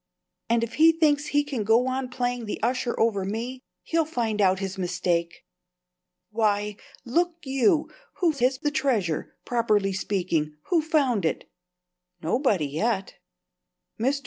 "And 0.49 0.63
if 0.63 0.73
he 0.81 0.91
thinks 0.93 1.27
he 1.27 1.43
can 1.43 1.63
go 1.63 1.85
on 1.85 2.09
playing 2.09 2.47
the 2.47 2.59
usher 2.63 2.99
over 2.99 3.23
me, 3.23 3.61
he'll 3.83 4.03
find 4.03 4.41
out 4.41 4.57
his 4.57 4.75
mistake. 4.75 5.45
Why, 6.31 6.77
look 7.05 7.35
you, 7.43 7.91
whose 8.15 8.41
is 8.41 8.57
the 8.57 8.71
treasure, 8.71 9.37
properly 9.45 9.93
speaking? 9.93 10.55
Who 10.69 10.81
found 10.81 11.23
it?" 11.23 11.47
"Nobody, 12.19 12.65
yet." 12.65 13.13
Mr. 13.99 14.19